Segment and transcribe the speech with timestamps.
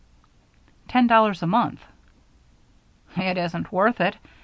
[0.87, 1.83] "Ten dollars a month."
[3.15, 4.17] "It isn't worth it.